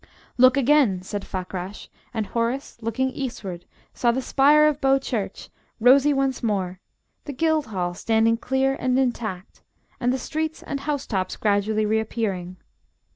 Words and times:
"Look 0.35 0.57
again!" 0.57 1.03
said 1.03 1.23
Fakrash, 1.23 1.87
and 2.11 2.25
Horace, 2.25 2.79
looking 2.81 3.11
eastward, 3.11 3.65
saw 3.93 4.11
the 4.11 4.19
spire 4.23 4.67
of 4.67 4.81
Bow 4.81 4.97
Church, 4.97 5.51
rosy 5.79 6.11
once 6.11 6.41
more, 6.41 6.79
the 7.25 7.33
Guildhall 7.33 7.93
standing 7.93 8.37
clear 8.37 8.75
and 8.79 8.97
intact, 8.97 9.61
and 9.99 10.11
the 10.11 10.17
streets 10.17 10.63
and 10.63 10.79
house 10.79 11.05
tops 11.05 11.35
gradually 11.37 11.85
reappearing. 11.85 12.57